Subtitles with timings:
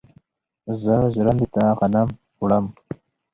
[0.81, 2.07] زه ژرندې ته غنم
[2.41, 2.65] وړم.